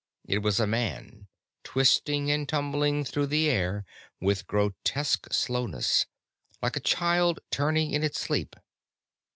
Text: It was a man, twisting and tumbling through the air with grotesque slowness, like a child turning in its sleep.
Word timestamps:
It 0.27 0.39
was 0.39 0.59
a 0.59 0.65
man, 0.65 1.27
twisting 1.63 2.31
and 2.31 2.49
tumbling 2.49 3.03
through 3.05 3.27
the 3.27 3.47
air 3.51 3.85
with 4.19 4.47
grotesque 4.47 5.31
slowness, 5.31 6.07
like 6.59 6.75
a 6.75 6.79
child 6.79 7.39
turning 7.51 7.91
in 7.91 8.01
its 8.01 8.19
sleep. 8.19 8.55